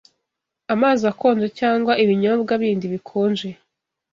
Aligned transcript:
Amazi 0.73 1.03
akonje 1.11 1.47
cyangwa 1.59 1.91
ibinyobwa 2.03 2.51
bindi 2.61 2.85
bikonje 2.93 3.49